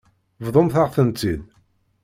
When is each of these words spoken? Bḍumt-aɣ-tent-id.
Bḍumt-aɣ-tent-id. 0.45 1.41